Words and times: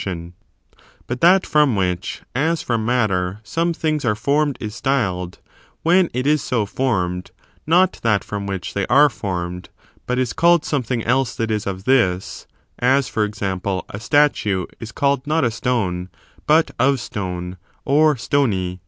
A 0.01 0.03
miscon 0.03 0.33
But 1.05 1.21
that 1.21 1.45
from 1.45 1.75
which, 1.75 2.23
as 2.33 2.63
from 2.63 2.87
matter, 2.87 3.39
some 3.43 3.71
mSrtit^arijie* 3.71 3.75
things 3.77 4.05
are 4.05 4.15
formed 4.15 4.57
is 4.59 4.73
styled, 4.73 5.37
when 5.83 6.09
it 6.11 6.25
is 6.25 6.41
so 6.41 6.65
formed, 6.65 7.27
from 7.27 7.35
this 7.35 7.51
dog 7.53 7.61
not 7.67 7.99
that 8.01 8.23
from 8.23 8.47
which 8.47 8.73
they 8.73 8.87
are 8.87 9.11
formed, 9.11 9.69
but 10.07 10.17
is 10.17 10.29
ms 10.31 10.41
obviated. 10.41 10.61
^^^^ 10.61 10.65
something 10.65 11.03
else 11.03 11.35
that 11.35 11.51
is 11.51 11.67
of 11.67 11.83
this; 11.83 12.47
as, 12.79 13.07
for 13.09 13.23
example, 13.23 13.85
a 13.89 13.99
statue 13.99 14.65
is 14.79 14.91
called 14.91 15.27
not 15.27 15.43
a 15.45 15.51
stone, 15.51 16.09
but 16.47 16.71
of 16.79 16.99
stone 16.99 17.57
or 17.85 18.17
stony. 18.17 18.79